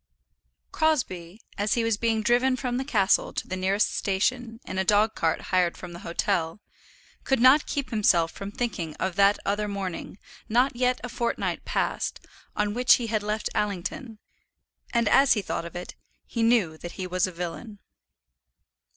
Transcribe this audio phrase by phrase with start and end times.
[0.01, 4.59] [ILLUSTRATION: (untitled)] Crosbie, as he was being driven from the castle to the nearest station,
[4.65, 6.59] in a dog cart hired from the hotel,
[7.23, 10.17] could not keep himself from thinking of that other morning,
[10.49, 12.19] not yet a fortnight past,
[12.55, 14.17] on which he had left Allington;
[14.91, 15.93] and as he thought of it
[16.25, 17.77] he knew that he was a villain.